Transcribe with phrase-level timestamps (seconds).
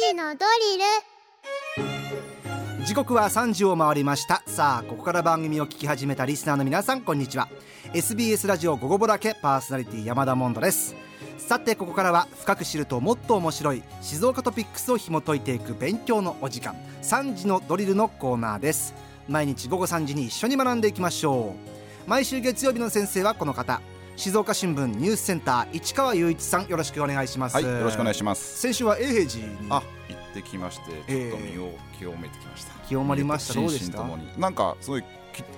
[0.00, 0.78] 時のドリ
[2.78, 2.86] ル。
[2.86, 4.42] 時刻は3時を回りました。
[4.46, 7.48] さあここから番組を聞き始めたリスナーの皆さんこんにちは。
[7.92, 10.96] SBS ラジオ午後ぼらけパーソナリティ山田モンドです。
[11.38, 18.94] さてここからは深く知るともっと面白い静岡トピックスを紐解いていく勉強のお時間3時のドリルのコーナーです。
[19.28, 21.54] 毎日午後3時に一緒に学んでいきましょ
[22.06, 22.08] う。
[22.08, 23.82] 毎週月曜日の先生はこの方。
[24.20, 27.54] 静岡新聞ニュースセンター市川雄一さんよろしくお願いします。
[27.54, 28.60] はいよろしくお願いします。
[28.60, 33.54] 先週は永平寺にあ行ってきましてちょっと身を清めてきました、えー、清まりました。
[33.54, 34.04] どうでした？
[34.38, 35.04] なんかすごい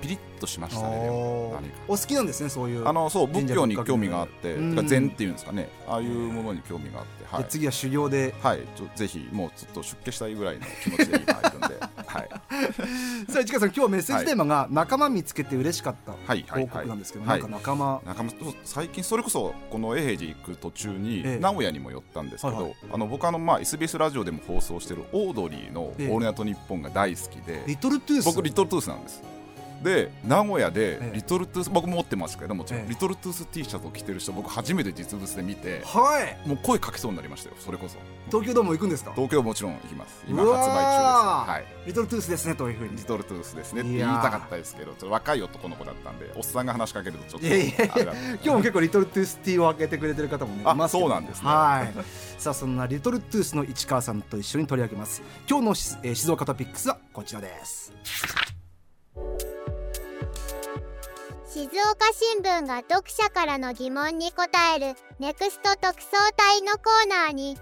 [0.01, 1.59] ピリッとしましたねお
[1.89, 2.87] 好きなんですねそういう。
[2.87, 5.69] あのそう仏教に興味があって禅っていうんですかね。
[5.89, 8.33] ああいうものに興味があって、はい、次は修行で。
[8.43, 8.61] はい
[8.95, 11.81] ぜひもうちょっと出家したいぐらいの気持ちで今いるんで
[12.13, 12.29] はい。
[13.31, 18.01] さあ市川さん今日メッセージテーマが仲間見つけて嬉しかった報告なんですけど、なんか仲間。
[18.05, 18.33] 仲間
[18.65, 28.25] 最近それこそこの永平寺行く途中に名古屋にも寄ったんですけど、はいはい、あの僕あのまあ SBS ラジオでも放送してるオードリーの「オールナイトニッポン」が大好きで、リトルトゥース。
[28.27, 29.23] 僕リトルトゥースなんです
[29.83, 37.99] で名古屋でリトルトゥース、僕も持ってますけどもちろん、リトルトゥース T シャツを着てる人僕初めて実物で見て、はい、もう声かけそうになりましたよそれこそ。
[38.27, 39.13] 東京ドーム行くんですか？
[39.15, 40.25] 東京もちろん行きます。
[40.29, 42.97] 今発売中です、はい、リトルトゥースですねというふうに。
[42.97, 51.49] リトルトゥースですねって言いたかったですけどちょっと若い男の子だったんでおっさんが話しかけるとちょっと今日も結構リトルトゥース T を開けてくれてる方もねいますそうなんですね。
[51.49, 52.41] はい。
[52.41, 55.23] さあそんなリトルトゥースの市川さんと一緒に取り上げます。
[55.49, 55.71] 今日の、
[56.05, 57.93] えー、静岡トピックスはこちらです
[61.53, 61.71] 静岡
[62.15, 67.59] 新聞が読者からの疑問に答えるネクスト特捜隊のコーナーに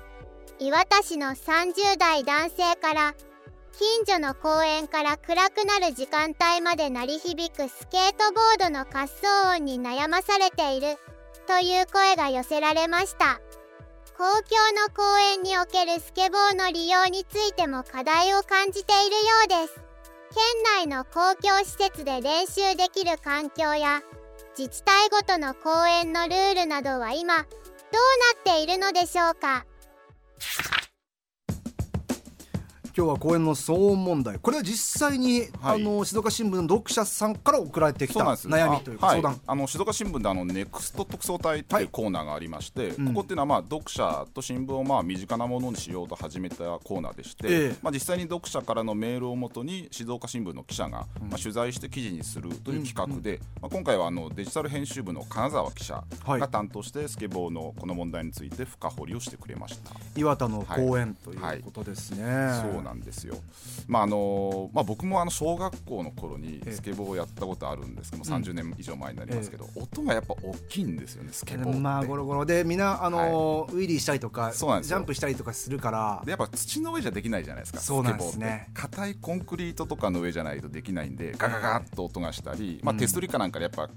[0.60, 3.14] 磐田市の30代男性から
[3.72, 10.96] 近所の公園から暗くなる時間帯まで鳴り響くスケートボードの滑走音に悩まされている
[11.48, 13.40] という声が寄せられました。
[14.16, 19.89] 公共の公園におけるスケボーの利用についても課題を感じているようです。
[20.32, 24.02] 県内の公共施設で練習できる環境や
[24.56, 27.46] 自治体ごとの公園のルールなどは今どうな
[28.38, 29.66] っているのでしょうか？
[32.96, 34.38] 今日は公演の騒音問題。
[34.40, 59.92] これは実際に、はい、あの静岡新聞の読者さんから送られてきた悩みというか相談、はい、あの静岡新聞であのネクスト特捜隊っていうコーナーがありまして、はい、ここっていうのはまあ読者と新聞をまあ身近なものにしようと始めたコーナーでして、えー、まあ、実際に読者からのメールをもとに静岡新聞の記者が、まあ、取材して記事にするという企画で、うん、まあ、今回はあのデジタル編集部の金沢記者が担当してスケボーのこの問題について深掘りをしてくれました。
[60.16, 62.24] 岩田の公演、ということですね、
[62.80, 63.36] そうなんですよ。
[63.86, 72.46] まああのまあ、僕もあの小学校の頃にスケボーをやったことあるんですけど、ええ、30年以上前になりますけど、え、音がやっぱ大きいんですよねスケボーまあゴロゴロ。
[72.46, 76.22] でみんなあの、はい、ウィリーしたりとかジャンプしたりとかするから。
[76.24, 78.68] でやっぱ土の上じゃできないじゃないですかそうなんですね。
[78.74, 83.88] 硬いコンクリートとかの上じゃないとできないんでガガガッと音がしたり、まあ、手すりかなんかでやっぱ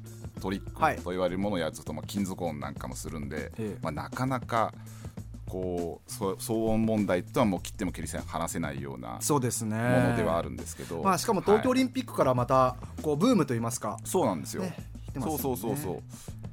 [0.42, 3.52] トリックと言われるものをやると、まあ、金属音なんかもするんで、
[3.82, 4.74] まあ、なかなか
[5.54, 9.78] こう騒音問題とはもう切っても切り線離せないようなそうですね。
[9.78, 14.76] ものではあるんですけど、まあ、しかも東京オリンピックからまたこうブームといいますか、そうなんですよ、ね
[15.22, 16.02] そうそうそうそう。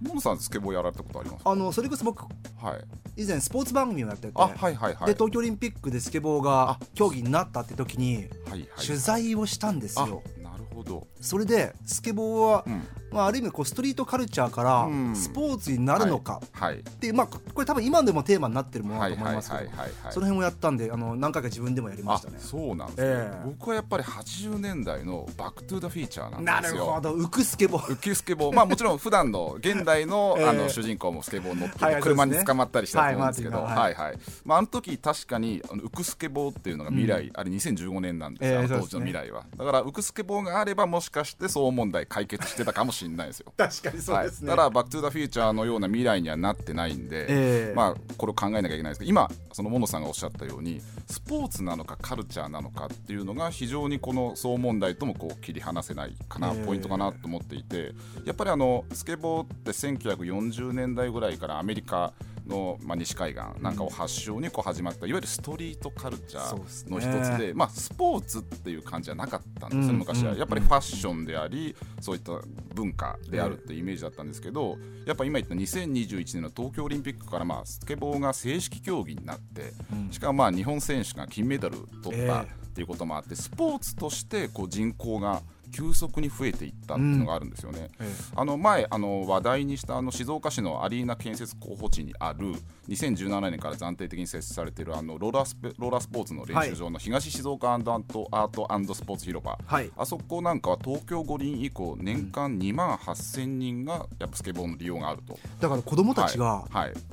[0.06, 2.22] モノさんスケボーやられたことありますあのそれこそ僕、
[2.62, 2.76] は
[3.16, 4.28] い、以前スポーツ番組をやって。
[4.28, 10.22] てあ、はいはいはい、で東京オリンピックでスケボーが競技になったって時に、はいはい、取材をしたんですよ。
[10.42, 11.06] なるほど。
[11.22, 19.70] それでスケボーは、うんまあ、ある意味こうストリートカルチャーからスポーツになるのかっていう、まあ、これ多分今でもテーマになってるものだと思いますけど
[20.10, 22.36] その辺をやったんであの何回か自分でもやりましたね。
[22.38, 26.80] そうなんですね、えー、僕はやっぱり80年代の「バック・トゥ・ザ・フィーチャー」なんですよ。
[26.80, 27.14] なるほど。
[27.14, 27.94] 浮くスケボー。
[27.94, 28.54] 浮くスケボー。
[28.54, 34.18] まあもちろん普段の 現代のあの主人公もスケボー乗って、車に捕まったりしたと思うんですけど、はいはい。
[34.44, 39.44] まあ、あの時確かにあの浮くスケボーっていうのが未来、あれ2015年なんですよ、当時の未来は。
[39.56, 43.52] だから浮くスケボーがあればもしかして騒音問題解決してたかもしれないですよ。
[43.56, 57.92] 確かにそうですね、はい、ただ「バック・トゥ・ザ・フューチャー」のような未来にはなってないんで、えー、まあ、これを考えなきゃいけないですけど今そのモノさんがおっしゃったようにスポーツなのかカルチャーなのかっていうのが非常にこの騒問題ともこう切り離せないかな、えー、ポイントかなと思っていて
[58.24, 62.12] やっぱりあのスケボーって1940年代ぐらいからアメリカ
[62.50, 72.32] の、まあ、西海岸なんかを発祥にこう始まった、いわゆるストリートカルチャーの一つで、ね、まあ、スポーツっていう感じじゃなかったんですよ、ね、昔は、やっぱりファッションでありそういった
[72.74, 74.76] 文化であるっていうイメージだったんですけど、
[75.06, 79.72] やっぱ今言った2021年の東京オリンピックから、まあ、スケボーが正式競技になって、
[80.10, 87.88] しかもまあ日本選手が金メダル取ったっていうこともあって、スポーツとしてこう人口が急速に増えていったっていうのがあるんですよね。
[88.00, 88.06] うん、
[88.36, 92.54] あの前あの話題にしたあの静岡市のアリーナ建設候補地にある
[92.88, 105.38] 2017年から暫定的に設置されているあのローラースローラースポーツの練習場の東静岡アートアートスポーツ広場、はい、あそこなんかは東京五輪以降年間2万8000人がやっぱスケボーの利用があると。
[105.60, 106.64] だから子どもたちが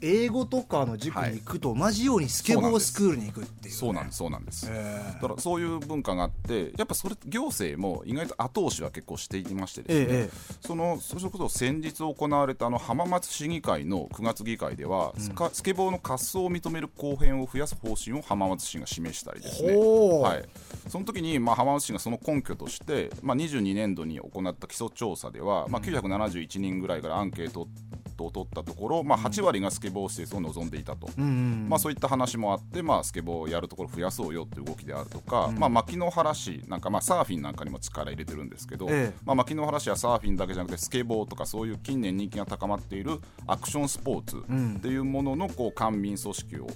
[0.01, 4.68] 英語とかの塾に行くと同じようにスケボースクールに行くっていう、そうなんですそうなんです。
[4.68, 4.74] だ
[5.19, 10.29] からそういう文化があってやっぱそれ行政も意外と後押しは結構していましてですね、え
[10.61, 20.45] そのそれこそ先日行われたあの浜松市議会の9月議会では、うん、スケボーの滑走を認める公園を増やす方針を浜松市が示したりですね、はい、
[20.88, 27.67] その時にまあ浜松市がその根拠として、まあ、22年度に行った基礎調査では、まあ、971人ぐらいからアンケート
[28.23, 44.38] を取ったところ、まあ、8割がスケボー施設を望んでいたと、うん、まあ、そういった話もあって、まあ、スケボーをやるところ増やそうよという動きであるとか、うん、まあ、牧之原市なんか、まあ、サーフィンなんかにも力入れてるんですけど、ええ、まあ、牧之原市はサーフィンだけじゃなくてスケボーとかそういう近年人気が高まっているアクションスポーツ
[44.78, 46.68] っていうもののこう官民組織を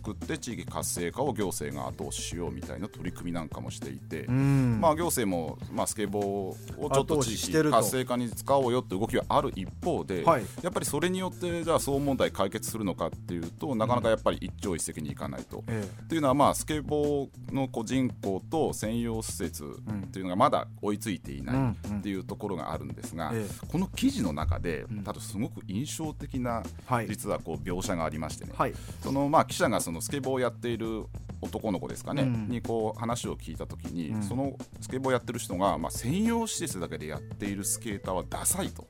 [0.00, 15.62] 作って地域活性化を行政が後押ししようみたいな取り組みなんかもしていて、まあ、行政も、まあ、スケボーをちょっと地域活性化に使おうよって動きがある一方で、はい、やっぱりそれによってじゃあ騒音問題解決するのかっていうとなかなかやっぱり一朝一夕にいかないと。
[15.68, 23.32] ええ、っていうのは、まあ、スケボーのこう人口と専用施設っていうのがまだ追いついていないっていうところがあるんですが、
[23.70, 26.62] この記事の中で、ただすごく印象的な、
[27.08, 31.04] 実はこう描写がありましてね、はい、そのまあ記者がそのスケボーをやっている
[31.42, 38.86] 男の子ですかね、うん、にこう話を聞いた時に、うん、そのスケボーやってる人が、まあ、専用施設だけでやっているスケーターはダサいと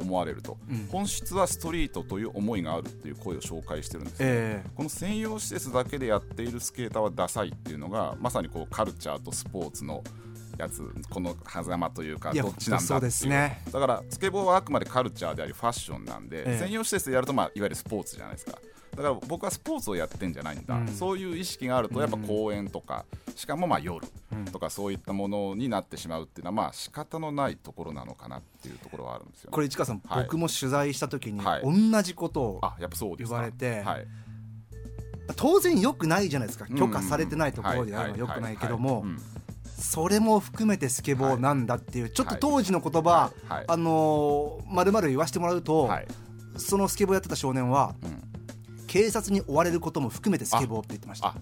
[0.00, 10.02] 思われると、うん、本質はストリートという思いがあるっていう声を紹介してるんですえー、この専用施設だけでやっているスケーターはダサいっていうのがまさにこうカルチャーとスポーツの
[10.58, 18.58] やつこの狭間というかどっちなんだっていう、ね、だからスケボーはあくまでカルチャーでありファッションなんで、えー、専用施設でやると、まあ、いわゆるスポーツじゃないですか
[18.90, 23.04] だから僕はスポーツをやってんじゃないんだ、うん、そういう意識があるとやっぱ公園とか、
[23.36, 24.06] しかもまあ夜
[24.52, 32.60] とかそういったものになってしまうっていうのはまあ仕方のないところなのかなっていうところはあるんですよ、ね、これ市川さん、はい、僕も取材した時に同じことを
[33.16, 34.06] 言われて、はい、
[35.36, 36.66] 当然よくないじゃないですか。
[36.66, 39.04] 許可されてないところでやるのはよくないけども。
[39.80, 45.90] それも含めてスケボーなんだっていう、ちょっと当時の言葉、あのまるまる言わせてもらうと、
[46.56, 47.94] そのスケボーやってた少年は、
[48.90, 51.36] 警察に追われることも含めてスケボーって言ってました。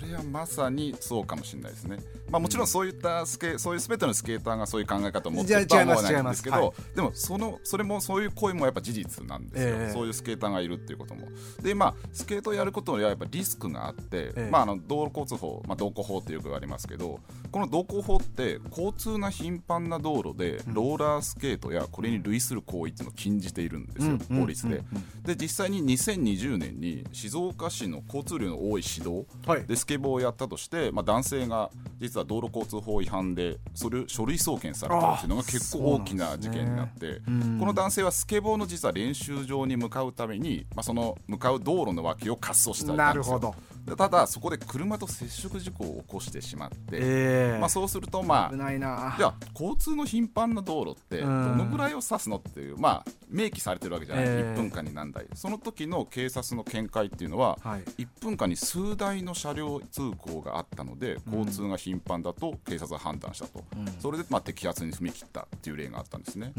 [0.00, 1.98] れはまさにそうかもしれないですね、
[2.30, 11.28] まあ、もちろんそういったスケ、うん、そういうすべてのスケーターがそういう考え方を持ってるとは思わないんですけど、はい、でもそのそれもそういう声もやっぱ事実なんですよ、えー、そういうスケーターがいるっていうことも。
[11.62, 17.20] でまあスケートをやることにはやっぱリスクがあって、えー、まあ、あの道路交通法、まあ、道交法ってよく言われますけど
[17.50, 24.82] この道交法って交通が頻繁な道路でローラースケートやこれに類する行為っていうのを禁じているんですよ、法律で。
[25.24, 29.26] で実際に2020年に静岡市の交通量の多い市道
[29.66, 37.20] でスケボーをやったとして、まあ、男性が実は道路交通法違反でそれ書類送検されたっていうのが結構大きな事件になって、ね、
[37.58, 43.54] この男性はスケボーの実は練習場に向かうために、まあ、その向かう道路の脇を滑走したんですよ。
[43.96, 55.26] ただそこで車と接触事故を起こしてしまって、えー、まあ、そうするとまあじゃ交通の頻繁な道路ってどのぐらいを指すのっていう、まあ、明記されてるわけじゃない、えー、1分間に何台。
[55.34, 66.52] その時の警察の見解っていうのは、はい、1分間に数台の車両通行があったので交通が頻繁だと警察は判断したと、うん、それでまあ摘発に踏み切ったっていう例があったんですね。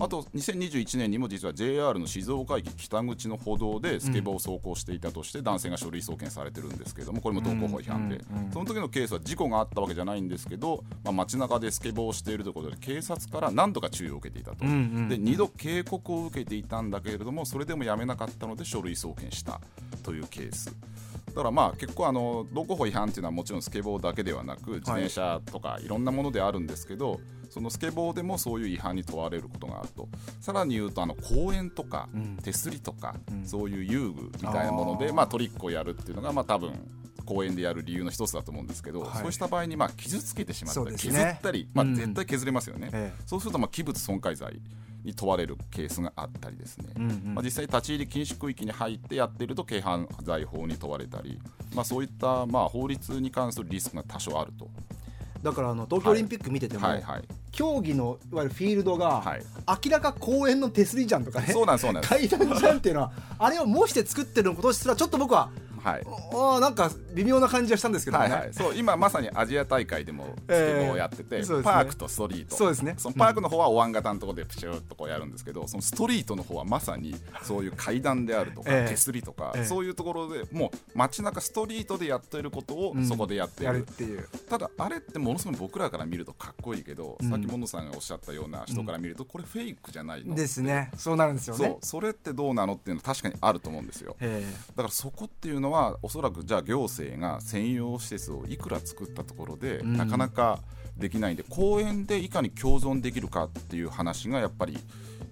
[0.00, 8.20] あと2021年にも実は JR の静岡駅北口の歩道でスケボーを走行していたとして男性が書類送検されてるんですけれどもこれも道交法違反で、
[8.52, 19.60] その時のケースは事故があったわけじゃないんですけど、まあ、街中でスケボーをしているということで警察から何度か注意を受けていたと、で2度警告を受けていたんだけれどもそれでもやめなかったので書類送検した
[20.02, 20.74] というケース。
[21.36, 30.08] だからまあ結構あの道交法違反っていうのはもちろんスケボーだけではなく自転車とかいろんなものであるんですけど、そのスケボーでもそういう違反に問われることがあると。
[30.40, 32.08] さらに言うとあの公園とか
[32.42, 36.72] 手すりとか、そういう遊具みたいなものでまあトリックをやるっていうのがまあ多分
[37.26, 44.58] 公園でやる理由の一つだと思うんですけど、はい、そうした場合にまあ傷つけてしまったり、ね、削ったり、まあ、絶対削れますよね、うん、そうするとまあ器物損壊罪
[45.06, 51.38] に問われるケースがあったりですね、うんうん、まあ、実際立ち入り禁止区域に入ってやっていると軽犯罪法に問われたり、
[51.74, 54.68] まあ、そういったまあ法律に関するリスクが多少あると。
[55.42, 57.02] だからあの東京オリンピック見てても、はいはい。
[57.04, 59.22] はい、競技のいわゆるフィールドが、
[59.84, 65.50] 明らか公園の手すりじゃんとかねそうなんそうなん階段じゃんっていうのはあれを模して作ってることすらちょっと僕は
[65.82, 66.06] はい。
[66.34, 72.54] あなんか微妙な感じはしたんですけどね、はいはい、そう今まさにアジア大会でもスケボーをやってて、えーね、パークとストリート。
[72.54, 72.94] そうですね。
[72.98, 84.28] そのパークの方はお椀型のところでプシューっとこうやるんですけどそのストリートの方はまさにそういう階段であるとか、えー、手すりとか、えー、そういうところでもう街中ストリートでやっていることをそこでやってる,、っていう。
[84.50, 90.90] ただあれってものすごい僕らから見るとかっこいいけど、うん、さっきモノさんがおっしゃったような人から見るとこれフェイクじゃないの、ですね。
[90.96, 91.78] そうなるんですよね。
[91.80, 94.16] それってどうなのっていうのは確かにあると思うんですよ。
[94.20, 94.26] だ
[94.76, 100.60] からそこっていうのはおそらくじゃあ行政が専用施設をいくら作ったところで、うん、なかなか
[100.96, 104.78] できないんで公園でいかに共存できるかっていう話がやっぱり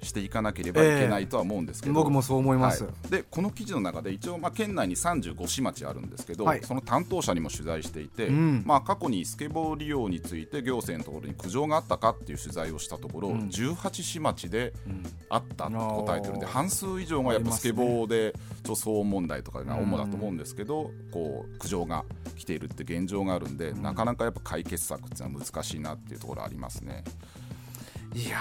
[0.03, 14.73] していかなければいけないとは思うんですけど、えー、僕もそう思います、はい、でこの記事の中で一応、まあ、県内に35市町あるんですけど、はい、その担当者にも取材していて、うん、まあ、過去にスケボー利用について行政のところに苦情があったかっていう取材をしたところ、うん、18市町で
[15.29, 22.05] あったと答えてるんで、半数以上がやっぱスケボーで騒音問題とかが主だと思うんですけど、こう苦情が
[22.37, 27.05] 来ているって現状があるんで、なかなかやっぱ解決策っていうのは難しいなっていうところありますね。
[28.15, 28.39] いや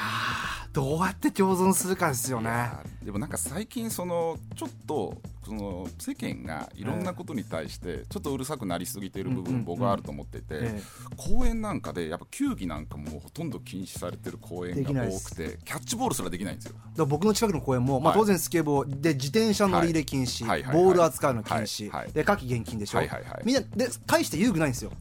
[0.72, 2.70] どうやって共存するかですよね。
[3.04, 10.82] でもなんか最近そのちょっとその世間がいろんなことに対してちょっとうるさくなりすぎている部分僕はあると思ってて
[11.18, 16.76] 公園なんかでやっぱ球技なんかもほとんど禁止されてる公園が多くてキャッチボールすらできないんですよ。
[16.96, 23.02] だ僕の近くの公園も、まあ、当然スケボーで自転車乗り入れ禁止、ボール扱うの禁止、で夏季厳禁でしょ、
[23.44, 24.92] みんなで大して遊具ないんですよ。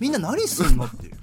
[0.00, 1.14] みんな何すんのっていう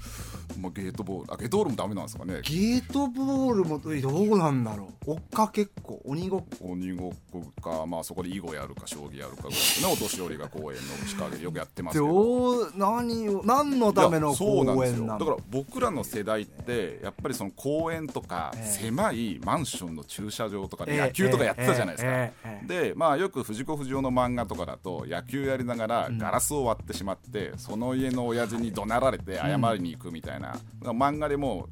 [0.60, 2.42] まあ、ゲートボールあゲートボールもダメなんですかね。
[2.44, 3.90] ゲートボールもど
[4.36, 5.12] うなんだろう。
[5.12, 6.72] 追っかけっこ鬼ごっこ。
[6.72, 12.72] 鬼ごっこかまあそこで囲碁やるか将棋やるかぐらいのお年寄りが公園の近くでよくやってますけど。
[12.76, 15.20] 何を何のための公園なの？
[15.20, 31.68] だから僕らの世代ってやっぱりその公園とか狭いマンションの駐車場とかで野球とかやってたじゃないですか、でまあよく藤子不二雄の漫画とかだと野球やりながらガラスを割ってしまって、その家の親父に怒鳴られて謝りに行くみたいな、な漫画でも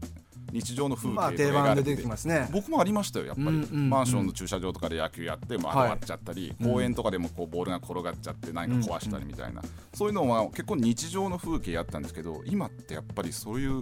[0.52, 2.48] 日常の風景定番で出てきますね。
[2.52, 13.82] 僕もありましたよやっぱり、うんうん、マンションの駐車場とかで野球やって窓割っちゃったり、はい、公園とかでもこうボールが転がっちゃって何か壊したりみたいな、うんうん、そういうのは結構日常の風景やったんですけど今ってやっぱりそういう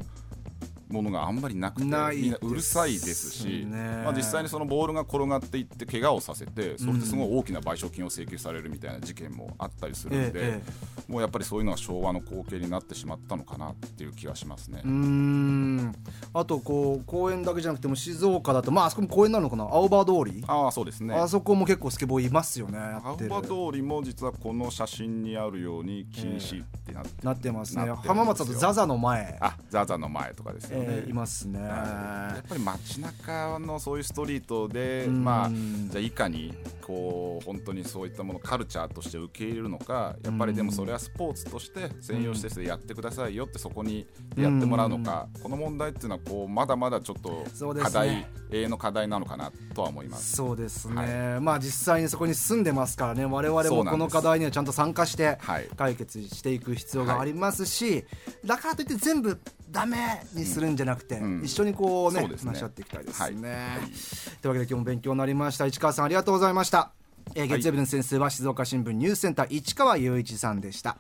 [0.92, 10.62] ものがあんまりなくてみんなうるさいですし、まあ、実際にそのボールが転がっていって怪我をさせてそれですごい大きな賠償金を請求されるみたいな事件もあったりするんで、
[11.08, 14.82] もうやっぱりそういうのは昭和の光景になってしまったのかなっていう気がしますね。
[14.84, 15.94] うん。
[16.34, 19.64] あとこう公園だけじゃなくても静岡だとまああそこも公園なのかな？
[19.64, 20.44] 青葉通り？
[20.48, 21.16] ああそうですね。
[21.16, 27.92] あそこも結構スケボーいますよね青葉通りも実はこの写真にあるように禁止ってなって,、なってますね。
[28.06, 29.38] 浜松だとザザの前。
[29.42, 31.60] あザザの前とかですよね、えー、いますね。
[31.60, 47.46] やっぱり街中のそういうストリートでまあじゃあいかにこう本当にそういったものカルチャーとして受け入れるのかやっぱりでもそれはスポーツとして専用施設でやってくださいよってそこにやってもらうのかこの問題っていうのはこうまだまだちょっと
[47.82, 50.36] 課題、ね、永遠の課題なのかなとは思います。
[50.36, 55.38] そうですね、はい、まあ実際にそこに住んでますからね我々もこの課題にはちゃんと参加して
[55.78, 58.06] 解決していく必要がありますし、はい、
[58.46, 59.40] だからといって全部
[59.72, 65.66] ダメにするんじゃなくて、うん、一緒にこうね、ね、話し合っていきたいですね、はい、というわけで今日も勉強になりました。
[65.66, 66.92] 市川さんありがとうございました。
[67.36, 70.98] えー、月曜日の先生は静岡新聞ニュースセンター市川雄一さんでした。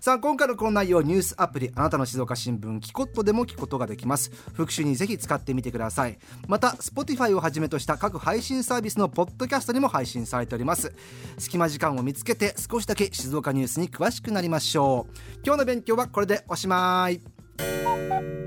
[0.00, 4.30] さあ今回のこの内容ニュースアプリあなたの静岡新聞キコットでも聞くことができます。
[4.52, 6.18] 復習にぜひ使ってみてください。
[6.46, 10.92] また Spotify をはじめとした各配信サービスのポッドキャストにも配信されております。
[11.38, 15.14] 隙間時間を見つけて少しだけ静岡ニュースに詳しくなりましょう。
[15.44, 17.39] 今日の勉強はこれでおしまい
[18.08, 18.39] Thank you.